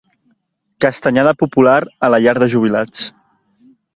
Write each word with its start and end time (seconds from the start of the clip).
Castanyada 0.85 1.33
popular 1.43 1.77
a 2.09 2.11
la 2.13 2.21
llar 2.25 2.35
de 2.45 2.49
jubilats. 2.53 3.07